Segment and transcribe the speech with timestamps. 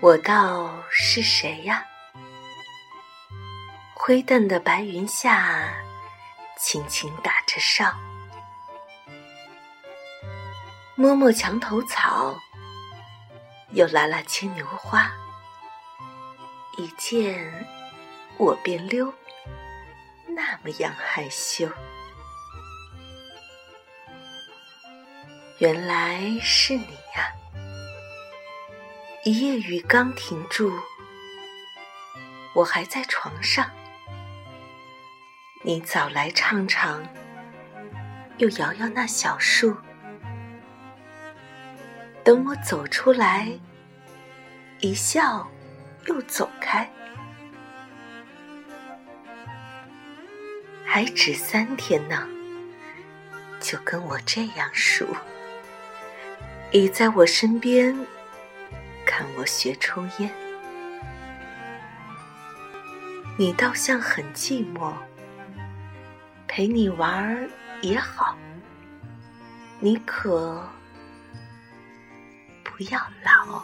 [0.00, 1.82] 我道是谁呀？
[3.94, 5.72] 灰淡的白云下，
[6.58, 7.92] 轻轻打着哨，
[10.94, 12.38] 摸摸墙头草，
[13.70, 15.10] 又拉拉牵牛花，
[16.76, 17.66] 一见
[18.36, 19.12] 我便溜，
[20.28, 21.66] 那么样害羞。
[25.58, 26.84] 原来是你
[27.16, 27.32] 呀！
[29.26, 30.72] 一夜雨刚停住，
[32.54, 33.68] 我还在床上。
[35.64, 37.02] 你早来唱唱，
[38.36, 39.76] 又摇摇那小树。
[42.22, 43.48] 等我走出来，
[44.78, 45.50] 一笑
[46.06, 46.88] 又走开。
[50.84, 52.28] 还只三天呢，
[53.58, 55.04] 就跟我这样熟。
[56.70, 58.06] 倚在我身边，
[59.36, 60.30] 我学抽烟。
[63.38, 64.94] 你倒像很寂寞，
[66.48, 67.48] 陪你玩儿
[67.82, 68.36] 也好。
[69.78, 70.66] 你可
[72.64, 73.62] 不要老。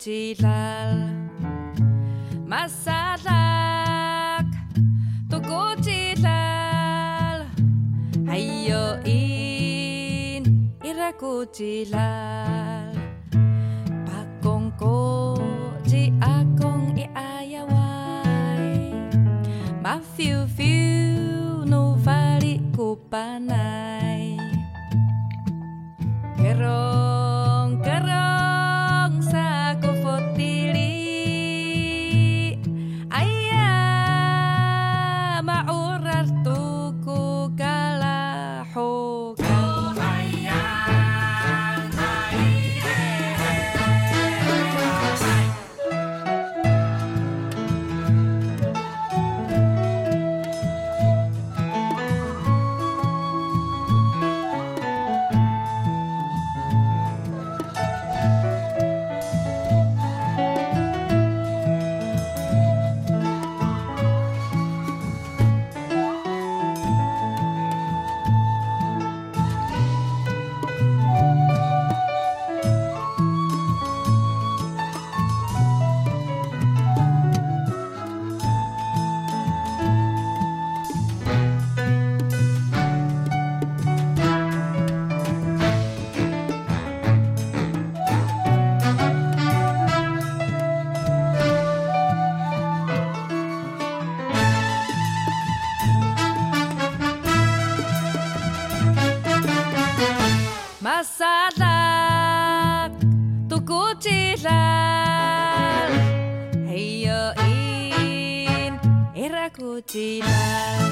[0.00, 1.12] masalak
[2.48, 4.48] Masatlak
[5.28, 7.44] Tokuchilal
[8.24, 12.96] Hayo in Irakuchilal
[14.08, 15.36] Pakongko
[15.84, 18.96] Ji akong iayaway
[19.84, 23.59] Mafiu-fiu No vali kupanay
[104.00, 105.92] kutilal,
[106.66, 108.72] heio in
[109.14, 110.88] erakutilal.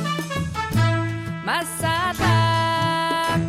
[1.47, 3.41] Masatak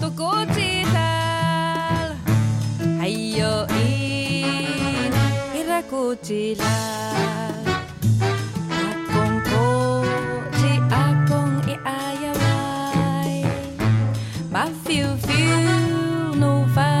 [0.00, 1.30] tukutilal,
[2.98, 5.12] heio in
[5.54, 6.82] erakutilal.
[14.50, 16.91] Mas fio, fio, não vai.